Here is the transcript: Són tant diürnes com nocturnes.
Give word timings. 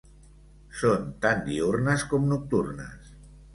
Són 0.79 1.03
tant 1.27 1.45
diürnes 1.51 2.07
com 2.15 2.27
nocturnes. 2.33 3.15